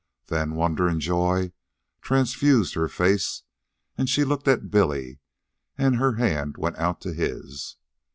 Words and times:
Then 0.29 0.55
wonder 0.55 0.87
and 0.87 0.99
joy 0.99 1.51
transfused 2.01 2.73
her 2.73 2.87
face, 2.87 3.43
and 3.99 4.09
she 4.09 4.23
looked 4.23 4.47
at 4.47 4.71
Billy, 4.71 5.19
and 5.77 5.97
her 5.97 6.13
hand 6.13 6.57
went 6.57 6.77
out 6.77 7.01
to 7.01 7.13
his. 7.13 7.75